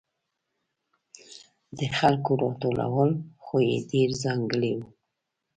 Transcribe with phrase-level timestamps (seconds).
[1.77, 3.07] د خلکو راټولولو
[3.45, 4.79] خوی یې ډېر ځانګړی و.